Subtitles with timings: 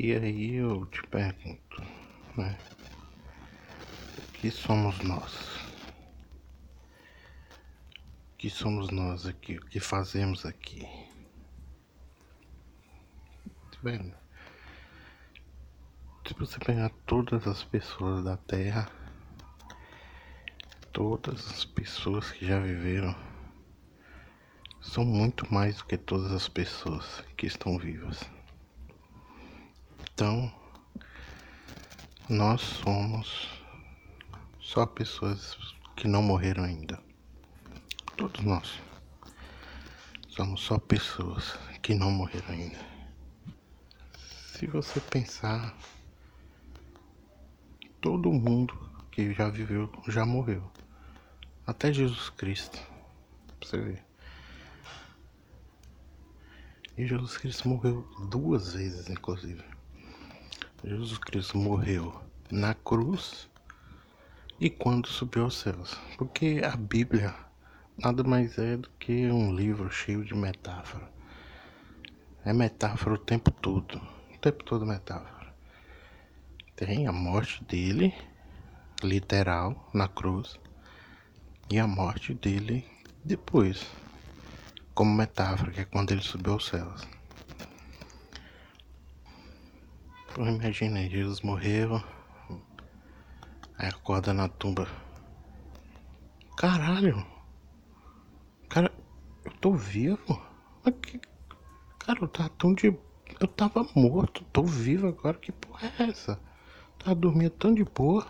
[0.00, 1.82] E aí eu te pergunto,
[2.36, 2.56] né?
[4.16, 5.56] O que somos nós?
[8.32, 9.56] O que somos nós aqui?
[9.56, 10.86] O que fazemos aqui?
[13.72, 14.14] Tá vendo?
[16.24, 18.88] Se você pegar todas as pessoas da Terra,
[20.92, 23.16] todas as pessoas que já viveram,
[24.80, 28.37] são muito mais do que todas as pessoas que estão vivas.
[30.18, 30.52] Então,
[32.28, 33.48] nós somos
[34.58, 35.56] só pessoas
[35.94, 37.00] que não morreram ainda.
[38.16, 38.80] Todos nós
[40.26, 42.80] somos só pessoas que não morreram ainda.
[44.56, 45.72] Se você pensar,
[48.00, 48.76] todo mundo
[49.12, 50.68] que já viveu já morreu.
[51.64, 52.76] Até Jesus Cristo.
[53.60, 54.04] Pra você ver.
[56.96, 59.77] E Jesus Cristo morreu duas vezes, inclusive.
[60.84, 63.48] Jesus Cristo morreu na cruz
[64.60, 65.98] e quando subiu aos céus.
[66.16, 67.34] Porque a Bíblia
[67.96, 71.10] nada mais é do que um livro cheio de metáfora.
[72.44, 74.00] É metáfora o tempo todo.
[74.32, 75.52] O tempo todo metáfora.
[76.76, 78.14] Tem a morte dele,
[79.02, 80.60] literal, na cruz,
[81.68, 82.88] e a morte dele
[83.24, 83.84] depois,
[84.94, 87.02] como metáfora, que é quando ele subiu aos céus.
[87.02, 87.18] Então
[90.36, 92.02] imagina, Jesus morreu.
[93.78, 94.88] Aí acorda na tumba.
[96.56, 97.24] Caralho!
[98.68, 98.92] Cara,
[99.44, 100.42] eu tô vivo?
[101.02, 101.20] Que...
[101.98, 102.86] Cara, eu tava tão de.
[103.40, 105.38] Eu tava morto, tô vivo agora.
[105.38, 106.40] Que porra é essa?
[106.98, 108.26] Tava dormindo tão de boa,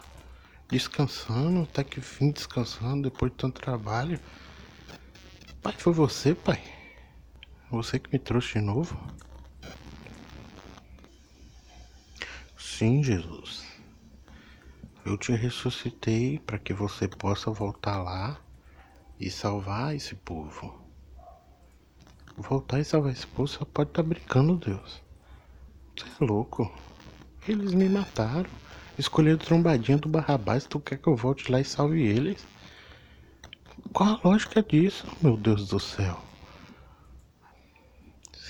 [0.69, 4.21] descansando, até que fim descansando depois de tanto trabalho.
[5.63, 6.63] Pai, foi você, pai?
[7.71, 8.99] Você que me trouxe de novo?
[12.79, 13.67] Sim, Jesus.
[15.05, 18.39] Eu te ressuscitei para que você possa voltar lá
[19.19, 20.81] e salvar esse povo.
[22.37, 25.03] Voltar e salvar esse povo, você pode estar tá brincando, Deus.
[25.97, 26.73] Você é louco.
[27.49, 28.49] Eles me mataram.
[28.97, 30.65] Escolheram trombadinha do Barrabás.
[30.65, 32.47] Tu quer que eu volte lá e salve eles?
[33.93, 36.28] Qual a lógica disso, meu Deus do céu?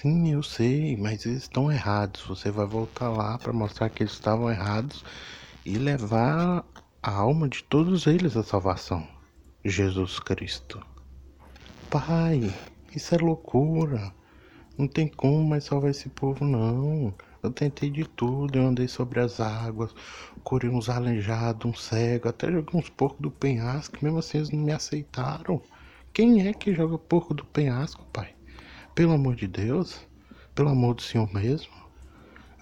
[0.00, 2.22] Sim, eu sei, mas eles estão errados.
[2.28, 5.04] Você vai voltar lá para mostrar que eles estavam errados
[5.66, 6.64] e levar
[7.02, 9.04] a alma de todos eles à salvação.
[9.64, 10.80] Jesus Cristo.
[11.90, 12.54] Pai,
[12.94, 14.14] isso é loucura.
[14.78, 17.12] Não tem como mais salvar esse povo, não.
[17.42, 19.92] Eu tentei de tudo, eu andei sobre as águas,
[20.44, 24.60] curei uns aleijados, um cego, até joguei uns porcos do penhasco, mesmo assim eles não
[24.60, 25.60] me aceitaram.
[26.12, 28.37] Quem é que joga porco do penhasco, pai?
[28.98, 30.04] Pelo amor de Deus,
[30.56, 31.72] pelo amor do Senhor mesmo.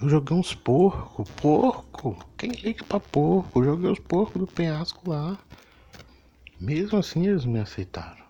[0.02, 2.14] Eu joguei uns porco, porco.
[2.36, 3.60] Quem liga pra porco?
[3.60, 5.38] Eu joguei os porcos do penhasco lá.
[6.60, 8.22] Mesmo assim eles me aceitaram.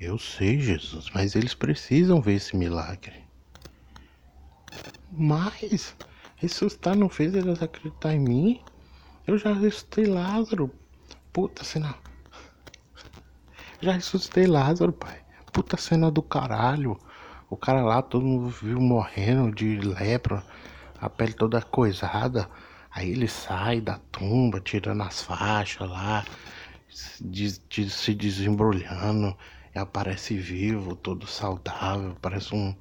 [0.00, 3.26] Eu sei, Jesus, mas eles precisam ver esse milagre.
[5.12, 5.94] Mas
[6.36, 8.62] ressuscitar não fez eles acreditar em mim?
[9.26, 10.70] Eu já ressuscitei Lázaro.
[11.30, 11.94] Puta cena.
[13.82, 16.98] Já ressuscitei Lázaro, pai puta cena do caralho.
[17.50, 20.44] O cara lá, todo mundo viu morrendo de lepra,
[21.00, 22.48] a pele toda coisada.
[22.90, 26.24] Aí ele sai da tumba, tirando as faixas lá,
[27.20, 29.36] de, de, se desembrulhando,
[29.74, 32.74] e aparece vivo, todo saudável, parece um,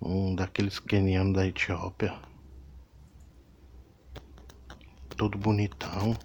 [0.00, 2.14] um daqueles quenianos da Etiópia.
[5.16, 6.16] Todo bonitão.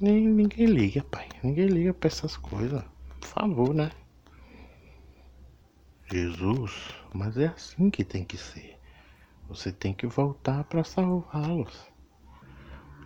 [0.00, 1.28] Nem, ninguém liga, pai.
[1.42, 2.82] Ninguém liga pra essas coisas.
[3.20, 3.90] Por favor, né?
[6.10, 8.78] Jesus, mas é assim que tem que ser.
[9.48, 11.92] Você tem que voltar para salvá-los.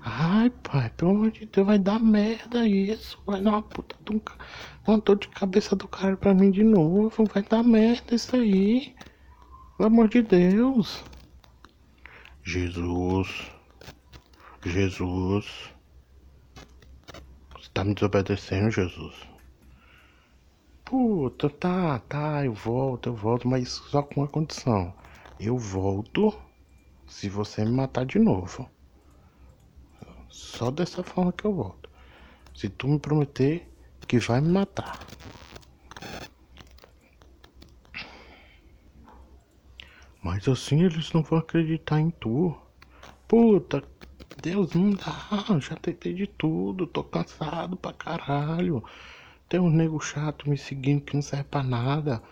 [0.02, 3.22] Ai, pai, pelo amor de Deus, vai dar merda isso.
[3.26, 4.20] Vai dar uma puta de um,
[4.86, 7.24] uma dor de cabeça do cara pra mim de novo.
[7.26, 8.94] Vai dar merda isso aí.
[9.76, 11.04] Pelo amor de Deus.
[12.42, 13.50] Jesus.
[14.64, 15.70] Jesus
[17.80, 19.14] tá me desobedecendo, Jesus.
[20.84, 24.94] Puta, tá, tá, eu volto, eu volto, mas só com uma condição.
[25.38, 26.38] Eu volto
[27.06, 28.68] se você me matar de novo.
[30.28, 31.88] Só dessa forma que eu volto.
[32.54, 33.66] Se tu me prometer
[34.06, 35.00] que vai me matar.
[40.22, 42.54] Mas assim eles não vão acreditar em tu.
[43.26, 43.82] Puta,
[44.36, 48.82] Deus, não dá, já tentei de tudo, tô cansado pra caralho.
[49.48, 52.22] Tem um nego chato me seguindo que não serve pra nada.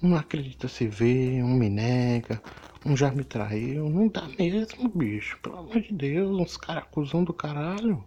[0.00, 2.40] não acredita se vê, um me nega,
[2.86, 3.90] um já me traiu.
[3.90, 5.38] Não dá mesmo, bicho.
[5.42, 8.04] Pelo amor de Deus, uns caras acusando do caralho.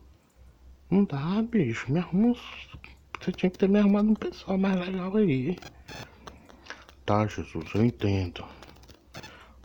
[0.90, 1.92] Não dá, bicho.
[1.92, 2.34] Me arruma
[3.20, 5.58] Você tinha que ter me arrumado um pessoal mais legal aí.
[7.06, 8.46] Tá, Jesus, eu entendo.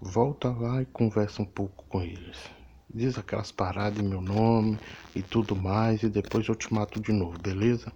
[0.00, 2.55] Volta lá e conversa um pouco com eles.
[2.96, 4.80] Diz aquelas paradas em meu nome
[5.14, 7.92] e tudo mais, e depois eu te mato de novo, beleza?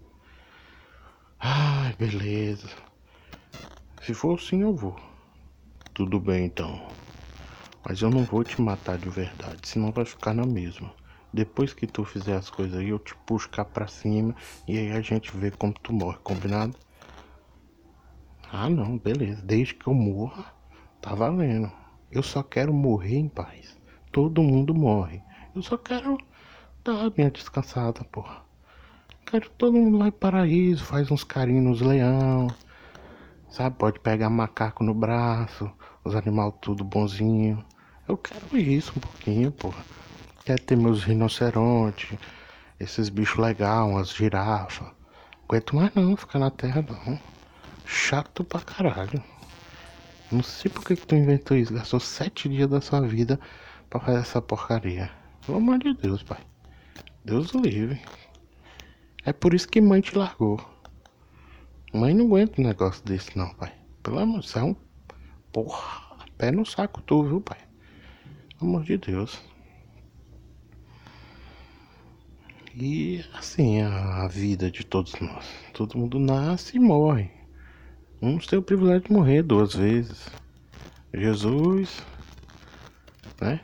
[1.39, 2.69] Ai, beleza.
[4.03, 4.95] Se for assim, eu vou.
[5.95, 6.79] Tudo bem então.
[7.83, 10.95] Mas eu não vou te matar de verdade, senão vai ficar na mesma.
[11.33, 14.37] Depois que tu fizer as coisas aí, eu te puxo cá pra cima
[14.69, 16.77] e aí a gente vê como tu morre, combinado?
[18.53, 19.41] Ah não, beleza.
[19.41, 20.45] Desde que eu morra,
[21.01, 21.73] tá valendo.
[22.11, 23.80] Eu só quero morrer em paz.
[24.13, 25.23] Todo mundo morre.
[25.55, 26.19] Eu só quero
[26.85, 28.43] dar a minha descansada, porra.
[29.27, 32.49] Quero todo mundo lá em paraíso, faz uns carinhos nos leão
[33.51, 35.69] Sabe, pode pegar macaco no braço,
[36.05, 37.65] os animais tudo bonzinho.
[38.07, 39.85] Eu quero isso um pouquinho, porra.
[40.45, 42.17] Quero ter meus rinocerontes,
[42.79, 44.87] esses bichos legais, umas girafas.
[45.45, 47.19] Aguento mais não ficar na terra não.
[47.85, 49.21] Chato pra caralho.
[50.31, 51.75] Não sei por que, que tu inventou isso.
[51.75, 53.39] Gastou sete dias da sua vida
[53.91, 55.11] pra fazer essa porcaria.
[55.45, 56.39] Pelo amor de Deus, pai.
[57.25, 58.01] Deus livre.
[59.25, 60.59] É por isso que mãe te largou.
[61.93, 63.75] Mãe não aguenta um negócio desse não, pai.
[64.03, 64.77] Pelo amor de Deus, é um...
[65.53, 67.59] Porra, pé no saco tu, viu, pai?
[68.57, 69.43] Pelo amor de Deus.
[72.75, 75.45] E assim, a, a vida de todos nós.
[75.75, 77.31] Todo mundo nasce e morre.
[78.23, 80.31] Uns têm o privilégio de morrer duas vezes.
[81.13, 82.03] Jesus,
[83.41, 83.61] né?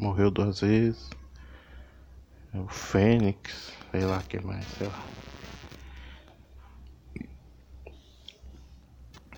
[0.00, 1.10] Morreu duas vezes.
[2.54, 5.04] O Fênix, sei lá que mais, sei lá.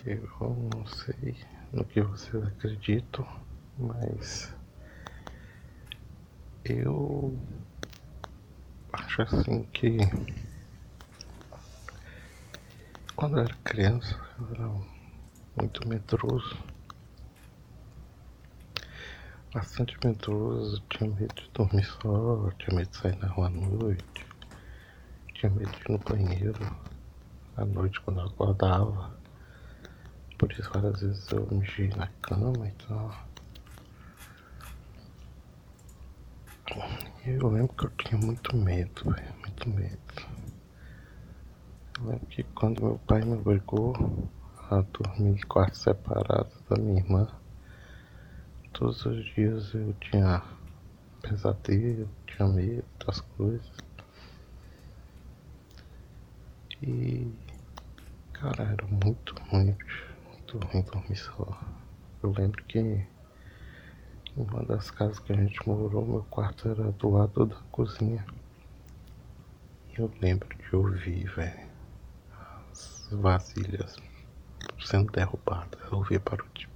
[0.07, 1.37] Eu não sei
[1.73, 3.27] no que vocês acreditam,
[3.77, 4.55] mas
[6.65, 7.37] eu
[8.93, 9.99] acho assim que
[13.17, 14.69] quando eu era criança eu era
[15.57, 16.72] muito medroso.
[19.53, 24.27] Bastante medroso, tinha medo de dormir só, tinha medo de sair na rua à noite,
[25.35, 26.77] tinha medo de ir no banheiro
[27.59, 29.15] à noite quando eu acordava.
[30.39, 33.15] Por isso várias vezes eu mexi na cama e tal.
[37.27, 39.99] Eu lembro que eu tinha muito medo, véio, muito medo.
[41.99, 43.95] Eu lembro que quando meu pai me obrigou
[44.71, 47.29] a dormir em quarto separado da minha irmã,
[48.73, 50.43] todos os dias eu tinha
[51.21, 53.71] pesadelo, tinha medo das coisas.
[56.83, 57.31] E
[58.33, 59.77] cara, era muito ruim,
[60.29, 61.61] muito ruim dormir só.
[62.23, 63.07] Eu lembro que em
[64.37, 68.25] uma das casas que a gente morou, meu quarto era do lado da cozinha.
[69.91, 71.69] E eu lembro de ouvir, velho,
[72.73, 73.97] as vasilhas
[74.81, 75.81] sendo derrubadas.
[75.91, 76.72] Eu ouvia barulho de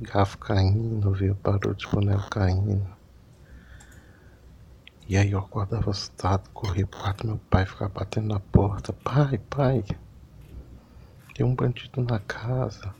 [0.00, 2.86] garfo caindo, ouvia barulho de panela caindo.
[5.06, 8.92] E aí eu acordava assustado, corria pro quarto meu pai, ficava batendo na porta.
[8.92, 9.84] Pai, pai,
[11.34, 12.94] tem um bandido na casa.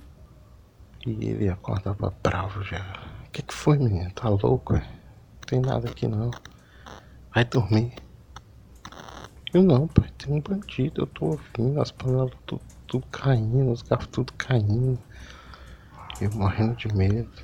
[1.07, 2.83] E ele acordava bravo já.
[3.27, 4.11] O que, que foi, menino?
[4.13, 4.81] Tá louco, é?
[4.81, 6.31] Não tem nada aqui não.
[7.35, 7.95] Vai dormir.
[9.53, 13.83] Eu não, pai, tem um bandido, eu tô ouvindo as panelas tudo, tudo caindo, os
[13.83, 14.99] garfos tudo caindo.
[16.21, 17.43] Eu morrendo de medo.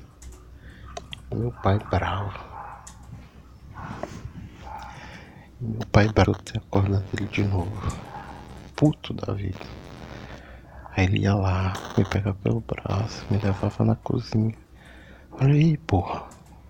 [1.33, 2.39] Meu pai bravo.
[5.59, 7.97] Meu pai bravo ter acordado ele de novo.
[8.75, 9.59] Puto da vida.
[10.95, 14.55] Aí ele ia lá, me pegava pelo braço, me levava na cozinha.
[15.33, 16.23] Olha aí, porra.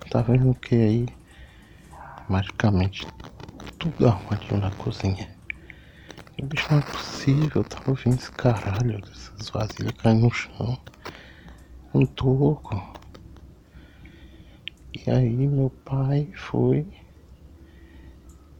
[0.09, 1.07] Tá vendo o que aí?
[2.27, 3.07] Magicamente,
[3.77, 5.29] tudo arrumadinho na cozinha.
[6.37, 7.61] E, bicho, não é possível.
[7.61, 10.77] Eu tava ouvindo esse caralho, essas vasilhas caindo no chão.
[11.93, 12.81] Um toco.
[14.93, 16.85] E aí meu pai foi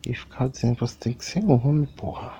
[0.06, 2.34] e ficava dizendo, você tem que ser homem, porra.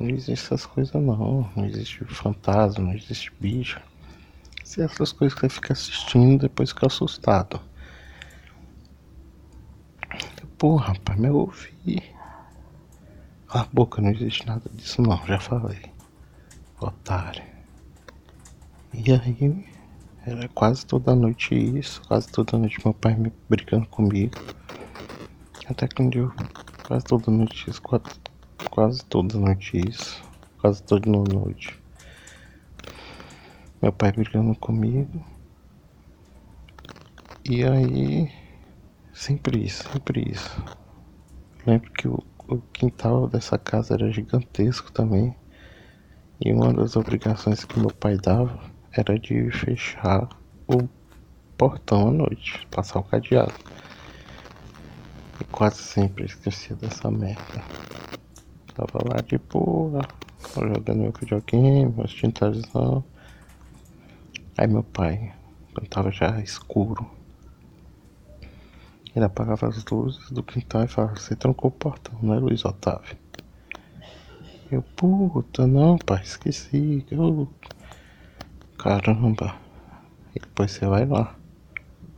[0.00, 1.50] Não existe essas coisas não.
[1.54, 3.80] Não existe fantasma, não existe bicho.
[4.64, 7.60] Se essas coisas que você fica assistindo, depois fica assustado.
[10.58, 12.02] Porra, rapaz, me ouvi.
[13.46, 15.92] Cala a boca, não existe nada disso não, já falei.
[16.80, 17.44] Otário.
[18.92, 19.66] E aí,
[20.26, 24.34] era quase toda noite isso, quase toda noite meu pai me brigando comigo.
[25.68, 26.28] Até que um dia,
[26.86, 28.04] quase toda noite isso, quase
[28.70, 30.22] quase toda noite isso.
[30.60, 31.80] Quase toda noite.
[33.80, 35.24] Meu pai brigando comigo.
[37.48, 38.30] E aí,
[39.14, 40.62] sempre isso, sempre isso.
[41.64, 45.36] Lembro que o, o quintal dessa casa era gigantesco também.
[46.44, 50.28] E uma das obrigações que meu pai dava era de fechar
[50.66, 50.88] o
[51.56, 53.52] portão à noite, passar o cadeado.
[55.40, 57.62] E quase sempre esquecia dessa merda.
[58.74, 60.00] Tava lá de boa,
[60.54, 63.04] jogando meu videogame, assistindo televisão.
[64.56, 65.34] Aí meu pai,
[65.74, 67.10] quando tava já escuro,
[69.14, 72.64] ele apagava as luzes do quintal e falava, você trancou o portão, não é Luiz
[72.64, 73.16] Otávio?
[74.70, 77.06] Eu, puta, não, pai, esqueci.
[77.10, 77.48] Eu...
[78.78, 79.54] Caramba.
[80.34, 81.34] E depois você vai lá,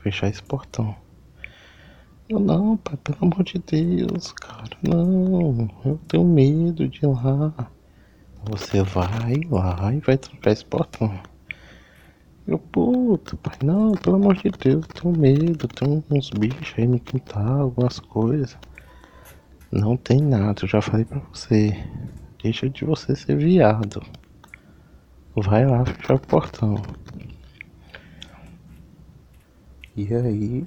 [0.00, 0.94] fechar esse portão.
[2.28, 7.70] Eu, não, pai, pelo amor de Deus, cara, não, eu tenho medo de ir lá.
[8.44, 11.18] Você vai lá e vai trancar esse portão.
[12.46, 16.86] Eu, puta, pai, não, pelo amor de Deus, eu tenho medo, tem uns bichos aí
[16.86, 18.58] no quintal, algumas coisas.
[19.70, 21.72] Não tem nada, eu já falei pra você.
[22.42, 24.02] Deixa de você ser viado.
[25.42, 26.82] Vai lá fechar o portão.
[29.96, 30.66] E aí,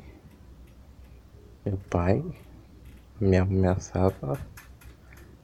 [1.65, 2.23] meu pai
[3.19, 4.39] me ameaçava,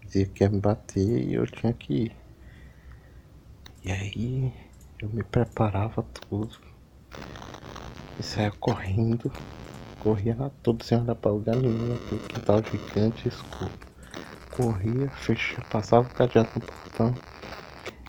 [0.03, 2.15] dizia que ia me bater e eu tinha que ir.
[3.83, 4.53] E aí,
[5.01, 6.57] eu me preparava tudo
[8.19, 9.31] e saia correndo,
[9.99, 13.87] corria todo sem olhar para lugar nenhum, aquele quintal gigante escuro
[14.57, 17.13] corria, fechava, passava o cadeado no portão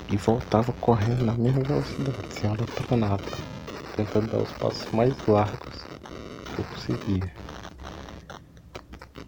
[0.09, 3.23] e voltava correndo na mesma velocidade, sem olhar para nada,
[3.95, 5.87] tentando dar os passos mais largos
[6.53, 7.33] que eu conseguia.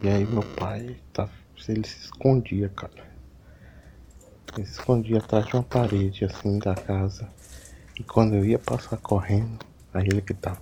[0.03, 1.29] E aí meu pai, tá,
[1.69, 3.11] ele se escondia, cara.
[4.57, 7.29] Ele se escondia atrás de uma parede assim da casa.
[7.99, 9.59] E quando eu ia passar correndo,
[9.93, 10.61] aí ele gritava,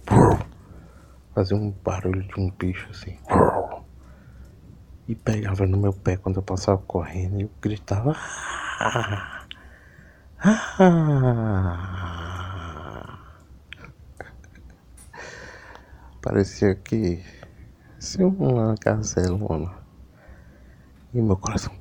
[1.34, 3.16] fazia um barulho de um bicho assim
[5.08, 8.14] e pegava no meu pé quando eu passava correndo e eu gritava.
[10.40, 11.98] Ah.
[16.22, 17.24] Parecia que
[17.98, 19.72] se uma gazelona
[21.12, 21.72] e meu coração.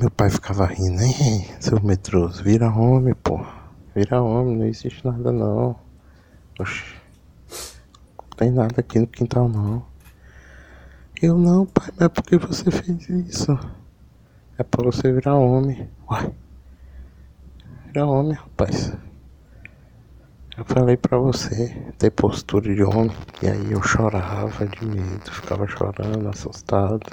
[0.00, 3.44] Meu pai ficava rindo, hein, seu metroso, vira homem, pô.
[3.94, 5.78] Vira homem, não existe nada não.
[6.58, 7.02] Oxi
[8.42, 9.91] tem nada aqui no quintal não.
[11.22, 13.56] Eu não, pai, mas por que você fez isso?
[14.58, 15.88] É para você virar homem.
[16.10, 16.34] Uai.
[17.86, 18.92] Virar homem, rapaz.
[20.58, 23.16] Eu falei pra você ter postura de homem.
[23.40, 27.06] E aí eu chorava de medo, ficava chorando, assustado.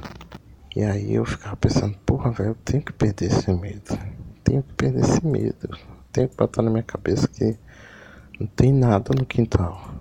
[0.76, 3.96] E aí eu ficava pensando, porra, velho, eu tenho que perder esse medo.
[4.44, 5.78] Tenho que perder esse medo.
[6.12, 7.56] Tenho que botar na minha cabeça que
[8.40, 9.94] não tem nada no quintal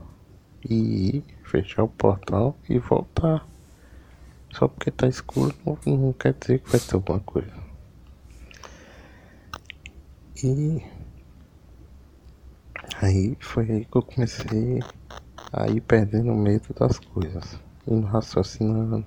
[0.65, 3.47] e ir, fechar o portal e voltar.
[4.59, 7.53] Só porque tá escuro não, não quer dizer que vai ter alguma coisa.
[10.43, 10.83] E
[13.00, 14.81] aí foi aí que eu comecei
[15.53, 17.57] a ir perdendo medo das coisas.
[17.87, 19.07] Indo raciocinando,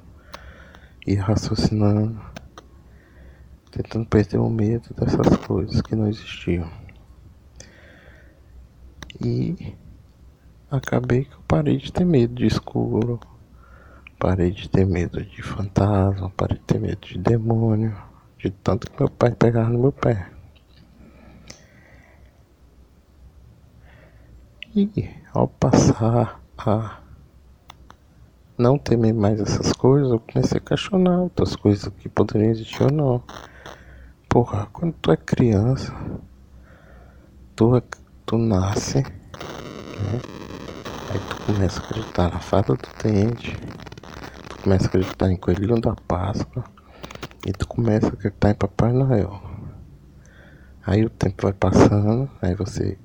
[1.06, 2.22] e raciocinando,
[3.72, 6.72] tentando perder o medo dessas coisas que não existiam.
[9.20, 9.76] E
[10.72, 13.20] acabei que eu parei de ter medo de escuro,
[14.22, 17.98] parei de ter medo de fantasma, parei de ter medo de demônio,
[18.38, 20.30] de tanto que meu pai pegava no meu pé.
[24.76, 27.00] E ao passar a
[28.56, 32.92] não temer mais essas coisas, eu comecei a questionar outras coisas que poderiam existir ou
[32.92, 33.24] não.
[34.30, 35.92] Porra, quando tu é criança,
[37.56, 37.82] tu, é,
[38.28, 40.22] tu nasce, né?
[41.10, 43.58] Aí tu começa a acreditar na fada do dente,
[44.62, 46.64] começa a acreditar em coelhinho da Páscoa
[47.48, 49.42] e tu começa a acreditar em Papai Noel.
[50.86, 52.96] Aí o tempo vai passando, aí você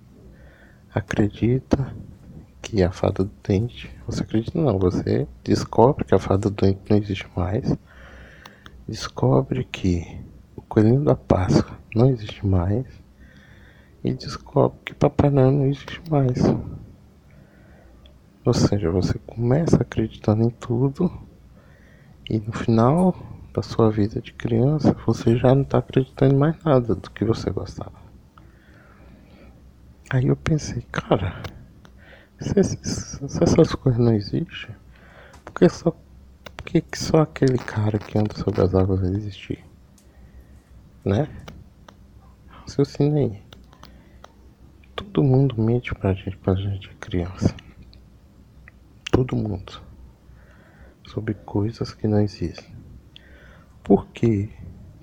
[0.95, 1.95] acredita
[2.61, 6.81] que a fada do dente, você acredita não, você descobre que a fada do dente
[6.91, 7.75] não existe mais,
[8.87, 10.21] descobre que
[10.55, 12.85] o coelhinho da Páscoa não existe mais
[14.05, 16.39] e descobre que Papai Noel não existe mais.
[18.45, 21.25] Ou seja, você começa acreditando em tudo
[22.28, 23.14] e no final
[23.54, 27.25] da sua vida de criança você já não está acreditando em mais nada do que
[27.25, 28.06] você gostava.
[30.11, 31.42] Aí eu pensei, cara,
[32.38, 34.75] se, se essas coisas não existem,
[35.45, 39.64] por que só, por que só aquele cara que anda sobre as águas vai existir?
[41.04, 41.28] Né?
[42.49, 43.42] Raciocina aí.
[44.95, 47.54] Todo mundo mente pra gente quando a gente é criança.
[49.11, 49.86] Todo mundo.
[51.07, 52.75] Sobre coisas que não existem.
[53.83, 54.53] Por que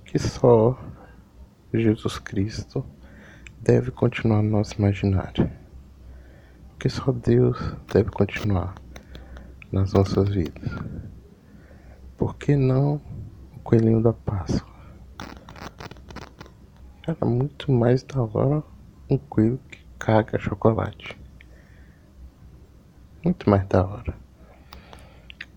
[0.05, 0.77] que só
[1.73, 2.85] Jesus Cristo
[3.61, 5.49] deve continuar no nosso imaginário?
[6.69, 7.57] Porque só Deus
[7.91, 8.75] deve continuar
[9.71, 10.69] nas nossas vidas.
[12.17, 13.01] Por que não
[13.55, 14.73] o coelhinho da Páscoa?
[17.07, 18.63] Era muito mais da hora
[19.09, 21.17] um coelho que caga chocolate.
[23.23, 24.22] Muito mais da hora.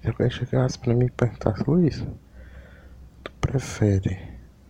[0.06, 2.06] Se alguém chegasse pra mim e perguntasse, Luiz,
[3.24, 4.16] tu prefere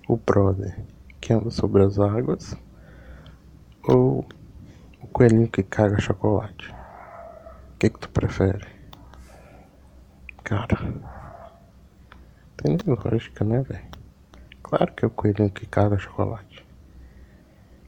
[0.08, 0.82] o brother
[1.20, 2.56] que anda sobre as águas
[3.86, 4.26] ou
[5.02, 6.72] o coelhinho que caga chocolate?
[6.72, 8.66] O que que tu prefere?
[10.42, 10.78] Cara,
[12.56, 13.84] tem nem lógica, né, velho?
[14.62, 16.64] Claro que é o coelhinho que caga chocolate.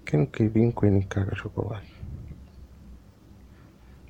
[0.04, 1.96] Quem não queria um coelhinho que caga chocolate?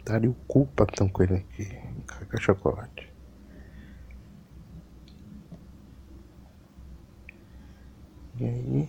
[0.05, 1.67] Daria o cu pra ter um coelhinho que
[2.05, 3.08] caga chocolate.
[8.41, 8.89] E aí.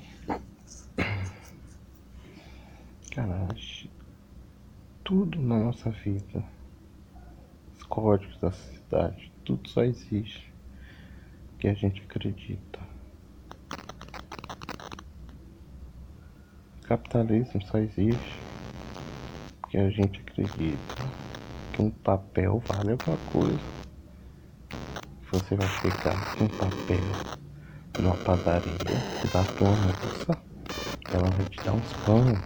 [3.12, 3.48] Cara,
[5.04, 6.44] tudo na nossa vida,
[7.76, 10.52] os códigos da cidade, tudo só existe
[11.58, 12.80] que a gente acredita.
[16.90, 18.40] capitalismo só existe
[19.62, 20.96] porque a gente acredita
[21.72, 23.60] que um papel vale alguma coisa.
[25.32, 27.49] Você vai pegar um papel
[28.00, 29.04] numa padaria
[29.34, 30.38] da tua moça,
[31.12, 32.40] ela vai te dar uns pães.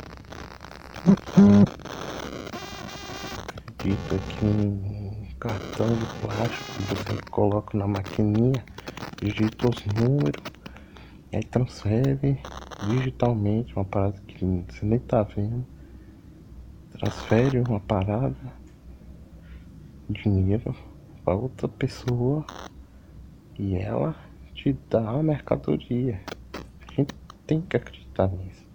[3.67, 8.63] Acredita que um cartão de plástico você coloca na maquininha,
[9.21, 10.43] digita os números,
[11.31, 12.39] e aí transfere
[12.87, 15.65] digitalmente uma parada que você nem tá vendo.
[16.93, 18.53] Transfere uma parada,
[20.09, 20.75] dinheiro
[21.23, 22.45] para outra pessoa
[23.57, 24.15] e ela
[24.63, 26.21] te dá mercadoria.
[26.87, 27.13] A gente
[27.45, 28.65] tem que acreditar nisso,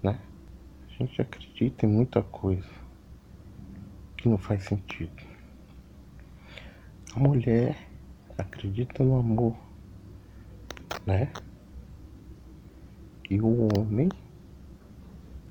[0.00, 0.16] né?
[0.86, 2.70] A gente acredita em muita coisa
[4.16, 5.24] que não faz sentido.
[7.16, 7.76] A mulher
[8.38, 9.56] acredita no amor,
[11.04, 11.32] né?
[13.28, 14.08] E o homem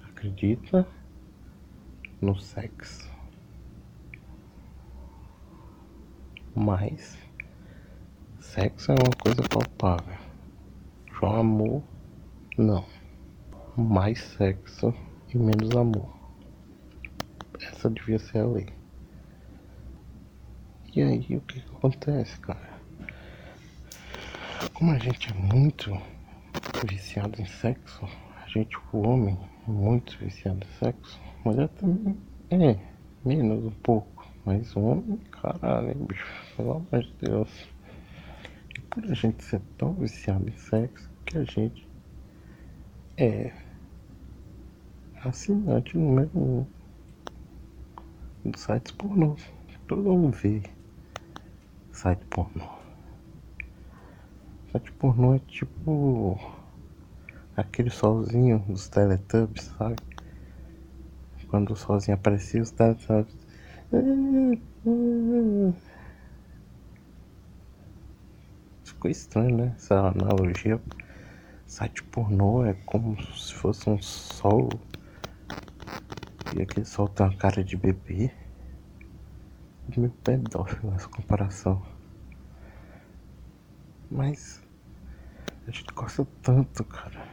[0.01, 0.88] acredita
[2.21, 3.12] no sexo.
[6.55, 7.20] Mas
[8.53, 10.17] sexo é uma coisa palpável.
[11.21, 11.81] Já amor,
[12.57, 12.83] não.
[13.77, 14.93] Mais sexo
[15.33, 16.13] e menos amor.
[17.61, 18.67] Essa devia ser a lei.
[20.93, 22.81] E aí o que, que acontece, cara?
[24.73, 25.97] Como a gente é muito
[26.85, 28.03] viciado em sexo,
[28.43, 32.17] a gente, o homem, muito viciado em sexo, mulher também
[32.49, 32.77] é,
[33.23, 37.71] menos um pouco, mas homem, caralho, bicho, pelo amor de Deus.
[38.91, 41.88] Por a gente ser tão viciado em sexo, que a gente
[43.17, 43.54] é
[45.23, 46.67] assinante número
[48.43, 49.38] um dos sites pornô.
[49.88, 50.62] Todo mundo vê
[51.93, 52.67] site pornô.
[54.73, 56.38] Site pornô é tipo
[57.56, 59.95] aquele solzinho dos Teletubbies, sabe?
[61.47, 63.36] Quando o solzinho aparecia, os Teletubbies.
[69.01, 69.73] Ficou estranho, né?
[69.75, 70.79] Essa analogia.
[71.65, 74.69] Site pornô é como se fosse um sol.
[76.55, 78.29] E aquele sol tem uma cara de bebê.
[79.97, 81.81] Meio pedófilo essa comparação.
[84.11, 84.61] Mas
[85.67, 87.27] a gente gosta tanto, cara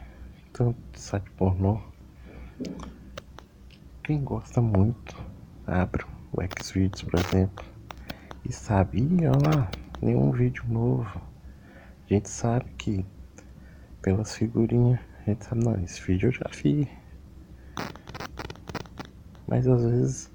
[0.51, 1.79] tanto de site pornô.
[4.03, 5.15] Quem gosta muito,
[5.67, 7.63] abre o Xvideos, por exemplo,
[8.43, 11.29] e sabe, olha lá, nenhum vídeo novo.
[12.09, 13.05] Gente sabe que
[14.01, 16.89] pelas figurinhas, a gente sabe, não, esse vídeo eu já vi.
[19.47, 20.31] Mas às vezes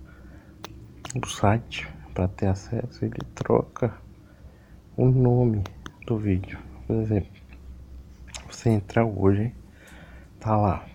[1.20, 3.92] o site, para ter acesso, ele troca
[4.96, 5.64] o nome
[6.06, 6.60] do vídeo.
[6.86, 7.32] Por exemplo,
[8.48, 9.52] você entrar hoje
[10.38, 10.86] tá lá.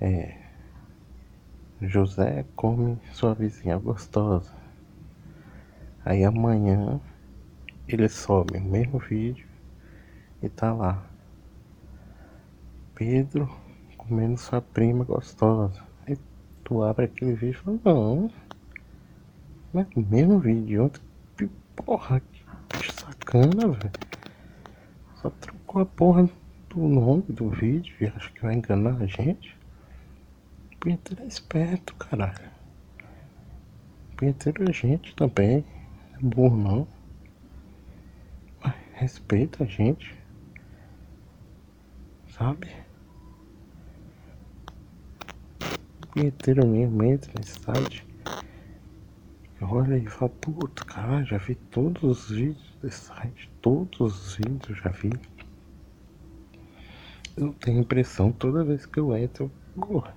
[0.00, 0.34] É.
[1.82, 4.54] José come sua vizinha gostosa.
[6.02, 7.02] Aí amanhã
[7.86, 9.46] ele sobe o mesmo vídeo
[10.42, 11.04] e tá lá.
[12.94, 13.50] Pedro
[13.96, 15.82] comendo sua prima gostosa.
[16.06, 16.16] Aí
[16.62, 18.30] tu abre aquele vídeo e fala, não.
[19.72, 21.02] Mas o mesmo vídeo ontem.
[21.74, 22.22] Porra,
[22.68, 23.92] que sacana, velho.
[25.16, 26.30] Só trocou a porra
[26.70, 29.58] do nome do vídeo e acho que vai enganar a gente.
[30.72, 32.50] O punheteiro é esperto, caralho.
[34.12, 35.64] O punheteiro é gente também.
[36.14, 36.93] É burro não.
[39.04, 40.16] Respeita a gente.
[42.30, 42.70] Sabe?
[46.02, 48.06] O punheteiro mesmo entra nesse site.
[49.60, 53.52] Olha e fala, puta, caralho, já vi todos os vídeos desse site.
[53.60, 55.12] Todos os vídeos já vi.
[57.36, 60.16] Eu tenho impressão toda vez que eu entro, porra.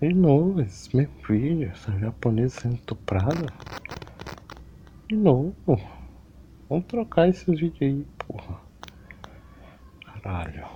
[0.00, 3.52] De novo, esse mesmo vídeo, essa japonesa sendo tuprada.
[5.06, 5.99] De novo.
[6.70, 8.60] Vamos trocar esses vídeos aí, porra.
[10.04, 10.68] Caralho.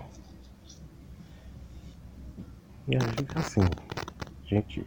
[2.89, 4.85] E a gente assim, a gente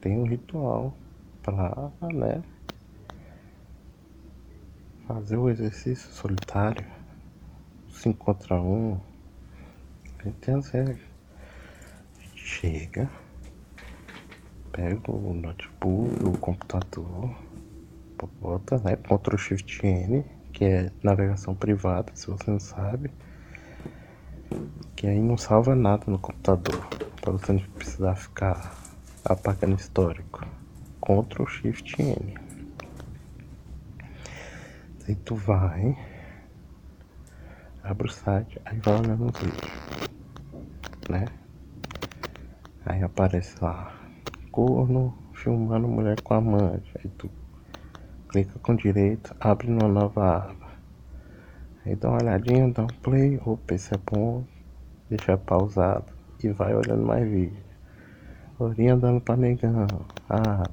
[0.00, 0.92] tem um ritual
[1.44, 2.42] pra, né?
[5.06, 6.84] Fazer o exercício solitário.
[7.90, 8.66] 5 contra 1.
[8.66, 9.00] Um,
[10.40, 10.98] tem as regras.
[12.34, 13.08] Chega,
[14.72, 17.32] pega o notebook, o computador,
[18.40, 18.96] bota, né?
[18.96, 23.10] Ctrl Shift N, que é navegação privada, se você não sabe.
[24.96, 26.86] Que aí não salva nada no computador,
[27.20, 28.74] para você não precisar ficar
[29.24, 30.46] apagando histórico.
[31.00, 32.34] Ctrl Shift N.
[35.08, 35.98] Aí tu vai,
[37.82, 39.82] abre o site, aí vai olhando os vídeos
[41.08, 41.26] né?
[42.84, 43.92] Aí aparece lá,
[44.50, 46.90] corno filmando mulher com amante.
[46.98, 47.30] Aí tu
[48.32, 50.72] clica com direito, abre numa nova aba.
[51.84, 54.44] Aí dá uma olhadinha, dá um play, opa, esse é bom,
[55.10, 56.06] deixa pausado
[56.42, 57.62] e vai olhando mais vídeo.
[58.58, 59.86] Lourinha andando pra negão,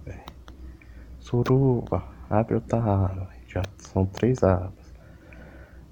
[0.06, 0.22] velho.
[1.20, 4.94] Suruba, abre outra aba, já são três abas.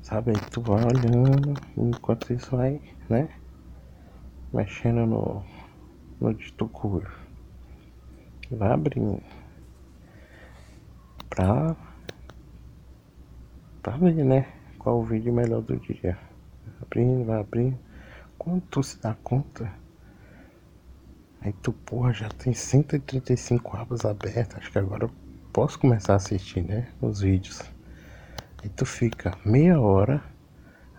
[0.01, 3.27] Sabe, aí tu vai olhando, enquanto isso vai, né?
[4.53, 5.43] mexendo no,
[6.21, 7.12] no dito curvo.
[8.49, 9.21] Vai abrindo.
[11.29, 11.75] Pra,
[13.81, 14.47] pra ver, né?
[14.79, 16.17] Qual o vídeo melhor do dia.
[16.81, 17.77] Abrindo, vai abrindo.
[18.37, 19.71] Quando tu se dá conta,
[21.41, 24.57] aí tu, porra, já tem 135 abas abertas.
[24.57, 25.11] Acho que agora eu
[25.51, 26.87] posso começar a assistir, né?
[27.01, 27.61] Os vídeos.
[28.63, 30.23] Aí tu fica meia hora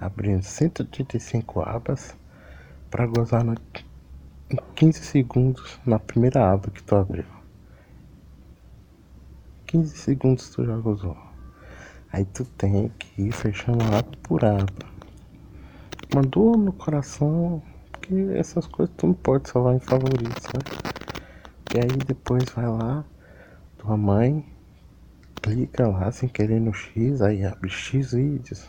[0.00, 2.16] abrindo 135 abas
[2.90, 3.54] para gozar no,
[4.50, 7.37] em 15 segundos na primeira aba que tu abriu.
[9.68, 11.14] 15 segundos tu já gozou.
[12.10, 14.66] Aí tu tem que ir fechando aba por aba.
[16.14, 20.60] Mandou no coração, porque essas coisas tu não pode salvar em favoritos, né?
[21.74, 23.04] E aí depois vai lá,
[23.76, 24.42] tua mãe
[25.42, 28.66] clica lá sem querer no X, aí abre X vídeos.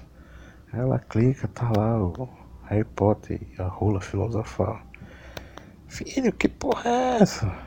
[0.73, 2.27] Ela clica, tá lá o
[2.65, 4.77] Harry Potter e a rola filosofal.
[5.88, 7.57] Filho, que porra é essa?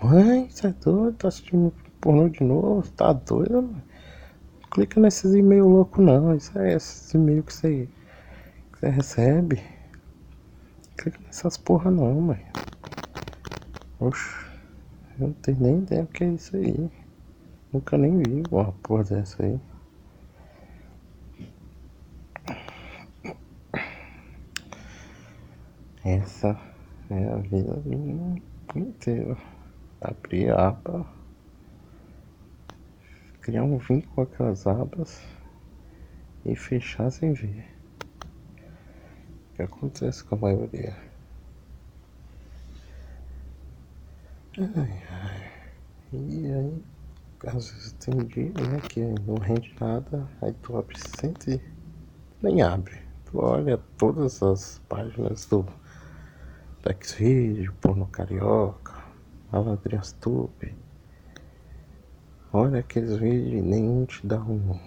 [0.00, 1.16] Mãe, você é doido?
[1.16, 1.72] Tá assistindo
[2.06, 2.88] pornô de novo?
[2.92, 3.74] Tá doido?
[4.70, 6.36] Clica nesses e-mails loucos não.
[6.36, 7.88] Isso é esses e-mails que você,
[8.72, 9.60] que você recebe.
[10.96, 12.46] Clica nessas porra não, mãe.
[13.98, 14.46] Oxe,
[15.18, 16.88] eu não tenho nem ideia do que é isso aí.
[17.72, 19.60] Nunca nem vi uma porra dessa aí.
[26.04, 26.56] Essa
[27.10, 27.82] é a vida
[28.76, 29.36] inteira.
[30.00, 31.15] Abrir a aba,
[33.46, 35.22] criar um vínculo com aquelas abas
[36.44, 37.64] e fechar sem ver.
[39.52, 40.96] O que acontece com a maioria?
[44.58, 45.52] Ai, ai.
[46.12, 46.84] E aí,
[47.46, 51.62] às vezes tem dia né, que não rende nada, aí tu abre sempre
[52.42, 53.00] nem abre.
[53.26, 55.64] Tu olha todas as páginas do
[57.00, 59.04] Xvideo, porno carioca,
[59.52, 60.74] malandrinhas tube.
[62.58, 64.80] Olha aqueles vídeos nenhum te dá um,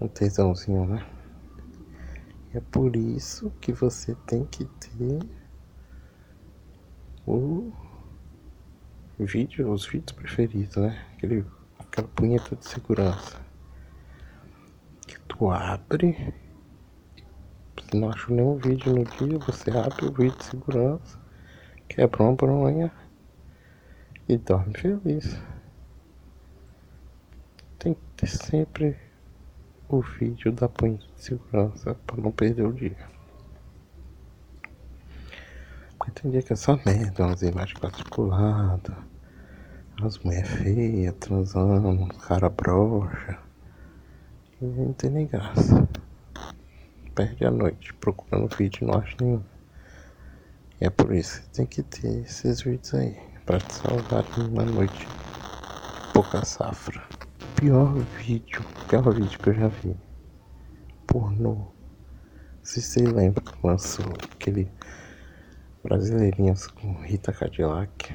[0.00, 1.04] um tesãozinho, né?
[2.54, 5.18] É por isso que você tem que ter
[7.26, 7.72] o
[9.18, 11.04] vídeo, os vídeos preferidos, né?
[11.16, 11.44] Aquele,
[11.76, 13.40] aquela punheta de segurança.
[15.08, 16.32] Que tu abre
[17.90, 21.18] se não achou nenhum vídeo no dia, você abre o vídeo de segurança,
[21.88, 22.92] quebra uma bronha
[24.28, 25.36] e dorme feliz.
[27.78, 28.96] Tem que ter sempre
[29.88, 32.96] o vídeo da punha de segurança para não perder o dia.
[35.96, 38.96] Porque tem dia que é só merda, umas imagens quadriculadas,
[40.02, 43.38] as mulheres feias transando, cara broxa.
[44.60, 45.88] E não tem nem graça
[47.18, 49.42] perde a noite procurando vídeo não acha nenhum.
[50.80, 54.64] E é por isso que tem que ter esses vídeos aí, para te salvar uma
[54.64, 57.17] noite de pouca safra.
[57.58, 59.96] Pior vídeo, pior vídeo que eu já vi.
[61.08, 61.66] Pornô.
[62.62, 64.70] Se você lembra que lançou aquele
[65.82, 68.14] Brasileirinhas com Rita Cadillac.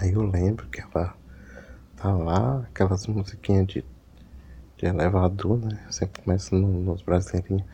[0.00, 1.14] Aí eu lembro que ela
[1.96, 3.84] tá lá, aquelas musiquinhas de,
[4.78, 5.86] de elevador, né?
[5.90, 7.66] Sempre começa no, nos brasileirinhos.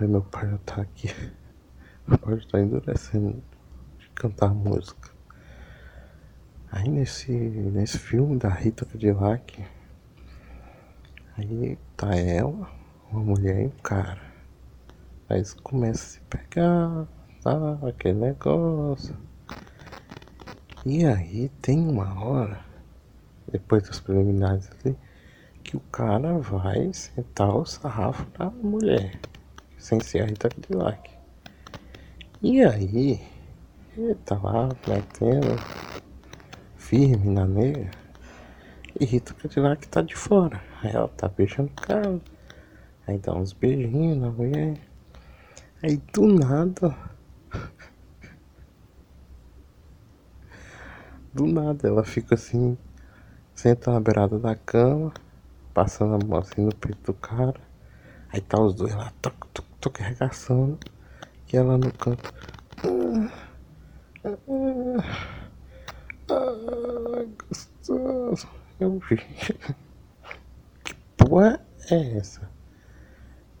[0.00, 1.08] Ai, meu pai já tá aqui.
[2.06, 3.42] Meu pai já tá endurecendo
[3.98, 5.10] de cantar música.
[6.70, 9.62] Aí nesse, nesse filme da Rita Cadillac,
[11.36, 12.70] aí tá ela,
[13.10, 14.22] uma mulher e um cara.
[15.28, 17.06] Aí eles começam a se pegar,
[17.42, 19.14] tá, aquele negócio.
[20.84, 22.64] E aí tem uma hora,
[23.50, 24.96] depois dos preliminares ali,
[25.72, 29.18] que o cara vai sentar o sarrafo da mulher,
[29.78, 31.10] sem ser a Rita Cadillac.
[32.42, 33.18] E aí,
[33.96, 35.56] ele tá lá metendo
[36.76, 37.90] firme na nega.
[39.00, 40.62] E Rita Cadillac tá de fora.
[40.82, 42.20] Aí ela tá beijando o cara.
[43.06, 44.76] Aí dá uns beijinhos na mulher.
[45.82, 46.94] Aí do nada.
[51.32, 52.76] Do nada ela fica assim,
[53.54, 55.14] senta na beirada da cama,
[55.72, 57.60] passando a mão assim no peito do cara.
[58.30, 60.78] Aí tá os dois lá, toc, toc, toc, arregaçando.
[61.52, 62.32] E ela no canto.
[66.28, 68.48] Ah, gostoso.
[68.80, 69.18] Eu vi.
[70.82, 72.50] Que porra é essa?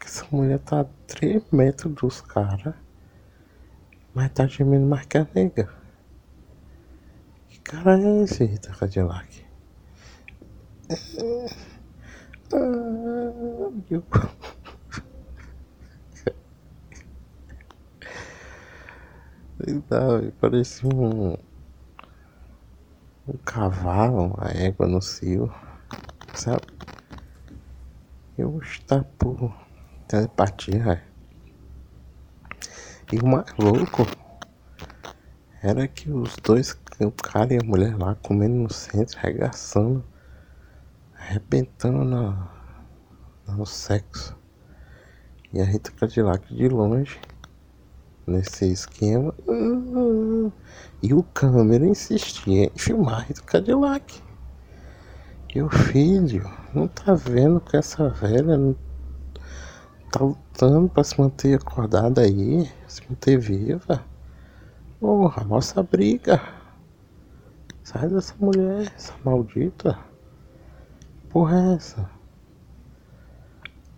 [0.00, 2.74] Que essa mulher tá a 3 metros dos caras,
[4.14, 5.68] mas tá gemendo mais que a nega.
[7.48, 9.44] Que cara é esse, Rita Cadillac?
[13.90, 14.04] Meu...
[19.90, 21.36] Não, parecia um
[23.26, 25.52] um cavalo, uma égua no cio,
[26.34, 26.62] sabe?
[28.36, 29.54] Eu está por
[30.08, 31.02] telepatia.
[33.12, 34.06] E o mais louco
[35.62, 40.04] era que os dois, o cara e a mulher lá comendo no centro, arregaçando,
[41.22, 42.48] arrebentando na,
[43.46, 44.36] no sexo.
[45.52, 47.20] E a Rita Cadillac de longe,
[48.26, 49.34] nesse esquema.
[51.02, 54.22] E o câmera insistia em filmar do Cadillac.
[55.54, 58.56] E o filho não tá vendo que essa velha
[60.10, 64.02] tá lutando pra se manter acordada aí, se manter viva.
[64.98, 66.40] Porra, nossa briga.
[67.84, 69.98] Sai dessa mulher, essa maldita.
[71.32, 72.10] Porra é essa?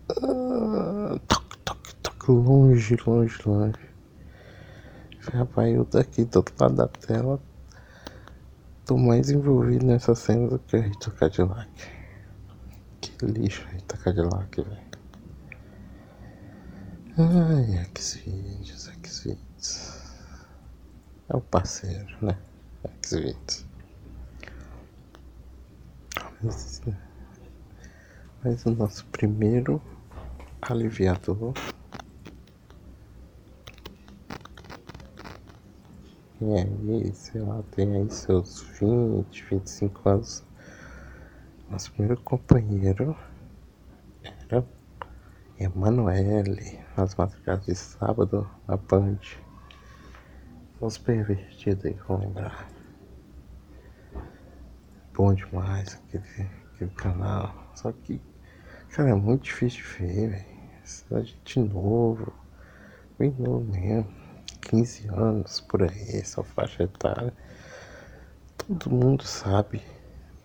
[0.09, 3.89] Ah, toque, toque, toque, longe, longe, longe.
[5.33, 7.39] Rapaz, eu daqui do outro lado da tela
[8.85, 11.69] tô mais envolvido nessa cena do que a Rita Cadillac.
[13.01, 14.85] Que lixo Rita Cadillac, velho.
[17.17, 20.01] Ai, Xvideos, Xvideos.
[21.27, 22.37] É o parceiro, né?
[23.03, 23.65] Xvideos.
[26.41, 26.81] Mas,
[28.45, 29.81] mas o nosso primeiro
[30.61, 31.51] aliviador
[36.39, 40.43] E aí, sei lá, tem aí seus 20, 25 anos.
[41.71, 43.17] Nosso primeiro companheiro
[44.21, 44.63] era
[45.57, 49.17] Emanuele, nas madrugadas de sábado, na Band.
[50.79, 52.69] Os pervertidos aí vão lembrar.
[55.13, 57.65] Bom demais aquele, aquele canal.
[57.75, 58.21] Só que,
[58.95, 61.25] cara, é muito difícil de ver, velho.
[61.25, 62.31] Gente novo,
[63.19, 64.09] bem novo mesmo.
[64.61, 67.33] 15 anos por aí, essa faixa etária.
[68.57, 69.81] Todo mundo sabe,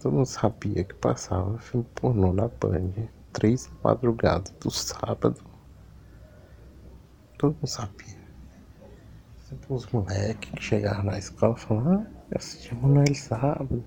[0.01, 5.41] todo mundo sabia que passava filme pornô na Band, três madrugadas do sábado.
[7.39, 8.19] Todo mundo sabia.
[9.49, 13.85] Sempre uns moleques que chegavam na escola falavam, ah, eu assisti Manoel sábado.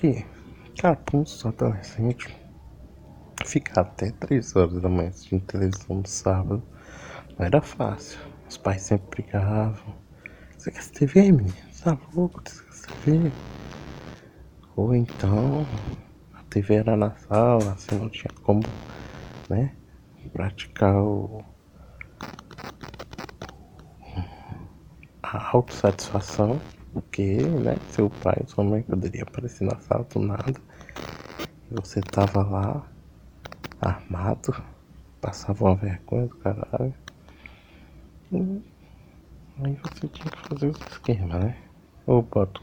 [0.00, 0.24] Que,
[1.14, 2.34] um adolescente,
[3.44, 6.62] Ficar até 3 horas da manhã assistindo televisão no sábado
[7.38, 8.18] não era fácil.
[8.48, 9.94] Os pais sempre brigavam.
[10.56, 11.54] Você quer TV, menina?
[11.70, 12.42] Você tá louco?
[12.46, 13.32] Você quer TV?
[14.76, 15.66] Ou então
[16.34, 18.62] a TV era na sala, assim não tinha como,
[19.48, 19.74] né?
[20.32, 21.42] praticar o,
[25.22, 26.60] a autossatisfação,
[26.92, 30.54] porque né, seu pai sua mãe poderia aparecer na sala do nada
[31.70, 32.90] e você tava lá
[33.80, 34.54] armado,
[35.20, 36.94] passava uma vergonha do caralho.
[38.32, 38.62] E
[39.62, 41.56] aí você tinha que fazer os esquemas, né?
[42.06, 42.60] Ou bota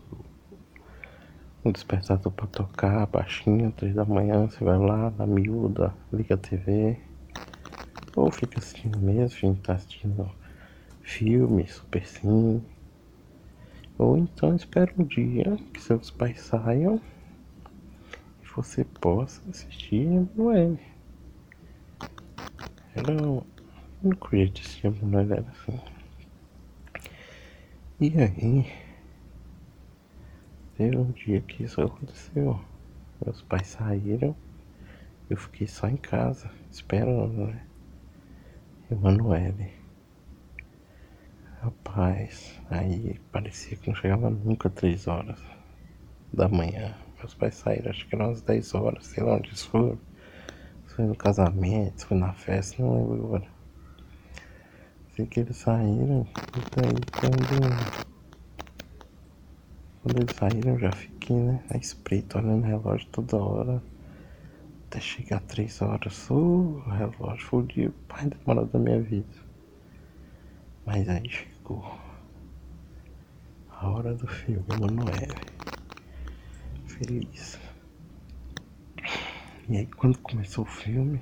[1.63, 6.37] um despertador pra tocar, baixinho, três da manhã, você vai lá na miúda, liga a
[6.37, 6.97] TV,
[8.15, 10.29] ou fica assistindo mesmo, a gente tá assistindo
[11.01, 12.61] filme, super sim.
[13.97, 17.01] Ou então espera um dia que seus pais saiam
[18.41, 20.79] e você possa assistir Emanuele.
[22.95, 23.41] Era um,
[24.01, 24.51] não queria
[24.83, 25.79] Emanuele era assim.
[27.99, 28.71] E aí,
[30.75, 32.63] teve um dia que isso aconteceu.
[33.25, 34.35] Meus pais saíram,
[35.27, 37.65] eu fiquei só em casa, esperando, né?
[38.91, 39.76] Emanuele.
[41.61, 45.39] Rapaz, aí parecia que não chegava nunca três horas
[46.31, 46.95] da manhã.
[47.17, 49.97] Meus pais saíram, acho que eram umas 10 horas, sei lá onde foi.
[50.87, 53.47] Se foi no casamento, foi na festa, não lembro agora.
[55.15, 58.07] Sei que eles saíram, e daí quando.
[60.03, 61.63] Quando eles saíram eu já fiquei, né?
[61.71, 63.81] A espreita, olhando o relógio toda hora
[64.87, 66.29] até chegar três horas.
[66.29, 69.46] O oh, relógio foi o dia mais demorado da minha vida.
[70.87, 71.83] Mas aí chegou
[73.69, 75.35] a hora do filme, Manoel.
[76.85, 77.59] Feliz.
[79.67, 81.21] E aí quando começou o filme,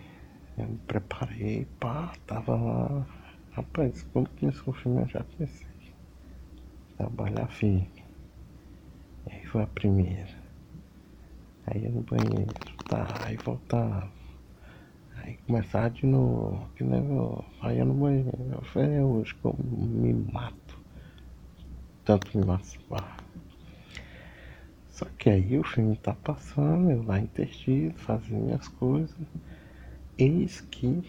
[0.55, 3.07] eu me preparei, pá, tava lá.
[3.53, 5.67] Rapaz, quando começou o filme eu já comecei.
[6.95, 7.89] Trabalhar firme.
[9.25, 10.29] E aí foi a primeira.
[11.65, 12.53] Aí no banheiro,
[12.87, 14.24] tá, aí voltava.
[15.25, 18.29] Aí começava de novo, que negócio, aí ia no banheiro.
[18.51, 20.79] Eu falei, hoje que eu me mato.
[22.03, 23.17] Tanto me masturbar.
[24.89, 29.17] Só que aí o filme tá passando, eu lá intertido, fazendo minhas coisas.
[30.15, 31.01] Eis que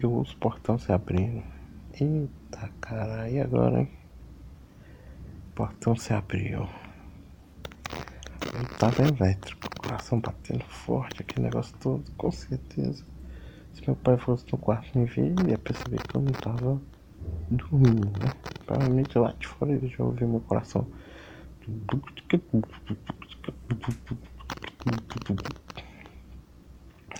[0.00, 1.44] eu ouço o portão se abrindo.
[1.94, 3.90] Eita caralho, e agora, hein?
[5.50, 6.68] O portão se abriu.
[8.52, 13.11] Eu tava elétrico, coração batendo forte, aquele negócio todo, com certeza.
[13.74, 16.80] Se meu pai fosse no quarto me ver, ele ia perceber que eu não tava
[17.50, 18.32] dormindo, né?
[18.66, 20.86] Provavelmente lá de fora ele já ouviu meu coração.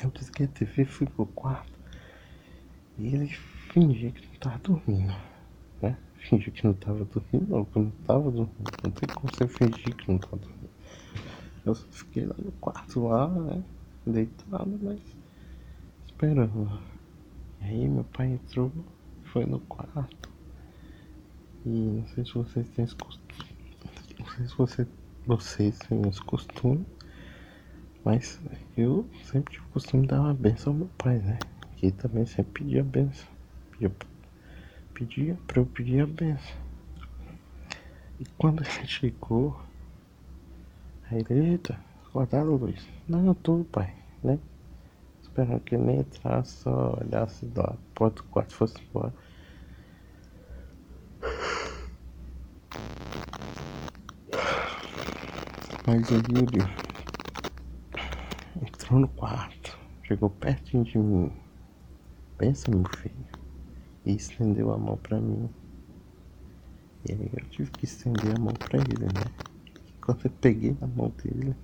[0.03, 1.73] Eu desliguei a TV, fui pro quarto
[2.99, 3.29] e ele
[3.73, 5.15] fingia que não tava dormindo,
[5.81, 5.97] né?
[6.17, 8.73] Fingiu que não tava dormindo, não, que eu não tava dormindo.
[8.83, 10.71] Não tem como você fingir que não tava dormindo.
[11.65, 13.63] Eu fiquei lá no quarto lá, né?
[14.05, 15.01] Deitado, mas
[16.23, 16.81] esperando.
[17.61, 18.71] E aí meu pai entrou,
[19.25, 20.31] foi no quarto.
[21.67, 23.57] E não sei se vocês têm esse costume.
[24.19, 24.87] Não sei se você,
[25.27, 26.87] vocês têm esse costume.
[28.05, 28.41] Mas
[28.77, 31.39] eu sempre tive o costume de dar uma benção ao meu pai, né?
[31.77, 33.29] Que também sempre pedia benção.
[33.73, 33.93] Pedia,
[34.95, 36.57] pedia pra eu pedir a benção.
[38.21, 39.61] E quando ele chegou,
[41.11, 42.87] Aí ele, eita, acordaram Luiz?
[43.07, 44.39] Não, eu tô, pai, né?
[45.33, 49.15] Esperando que ele nem entrasse, só olhasse da porta do quarto fosse embora.
[55.87, 56.59] Mas aí ele
[58.61, 61.33] entrou no quarto, chegou pertinho de mim.
[62.37, 63.25] Pensa, meu filho.
[64.05, 65.49] E estendeu a mão pra mim.
[67.09, 69.31] E aí eu tive que estender a mão pra ele, né?
[69.99, 71.57] Quando eu peguei na mão dele,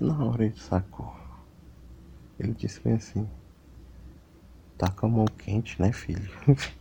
[0.00, 1.19] na hora ele sacou.
[2.40, 3.28] Ele disse bem assim,
[4.78, 6.30] tá com a mão quente, né filho?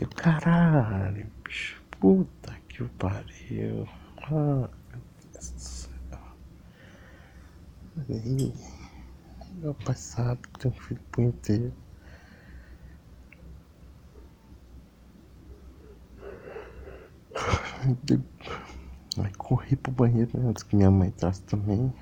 [0.00, 3.88] Eu, caralho, bicho, puta que o pariu.
[4.24, 5.00] Ah, meu
[5.32, 6.20] Deus do céu.
[8.10, 8.52] Aí,
[9.54, 11.72] meu pai sabe que tem um filho punheteiro.
[19.22, 21.92] Aí corri pro banheiro né, antes que minha mãe entrasse também.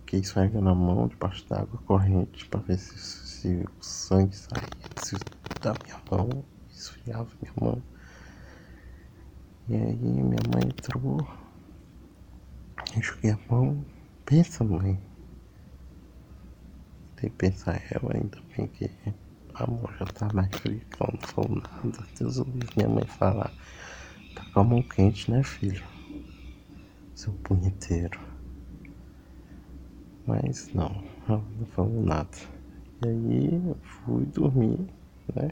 [0.00, 5.16] Fiquei esfregando na mão debaixo d'água corrente pra ver se, se o sangue saía se
[5.60, 7.82] da minha mão, esfriava minha mão.
[9.68, 11.28] E aí minha mãe entrou,
[12.96, 13.84] enxuguei a mão.
[14.24, 14.98] Pensa, mãe.
[17.16, 18.90] Tem que pensar ela ainda bem que
[19.54, 22.06] a mão já tá mais fria, não falou nada.
[22.18, 23.52] Deus o livre, minha mãe falar.
[24.34, 25.84] Tá com a mão quente, né, filho?
[27.14, 28.18] Seu punheteiro.
[30.26, 32.36] Mas não, não falou nada.
[33.02, 34.86] E aí eu fui dormir,
[35.34, 35.50] né?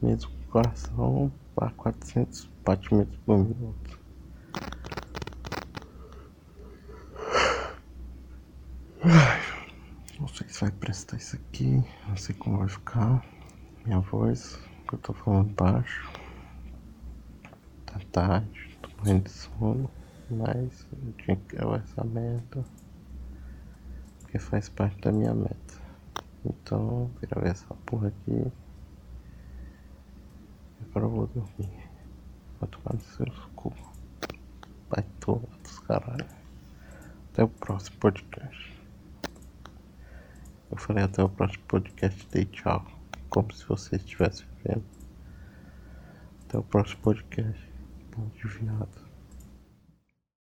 [0.00, 4.00] Mesmo com o coração a 400 batimentos por minuto.
[10.18, 13.24] Não sei se vai prestar isso aqui, não sei como vai ficar
[13.84, 14.58] minha voz,
[14.88, 16.21] que eu tô falando baixo.
[17.92, 19.90] Tá tarde, tô morrendo de sono,
[20.30, 22.64] mas eu tinha que gravar essa meta,
[24.20, 25.74] porque faz parte da minha meta.
[26.42, 28.50] Então, gravei essa porra aqui.
[30.80, 31.90] Agora eu vou dormir.
[32.58, 33.74] Vou tomar no seu cu.
[34.88, 36.26] Vai todos, caralho.
[37.30, 38.80] Até o próximo podcast.
[40.70, 42.86] Eu falei até o próximo podcast, dei tchau.
[43.28, 44.84] Como se você estivesse vendo.
[46.46, 47.71] Até o próximo podcast.
[48.14, 49.01] Bom de viado.